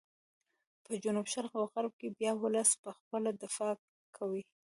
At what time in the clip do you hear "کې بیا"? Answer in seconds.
1.99-2.31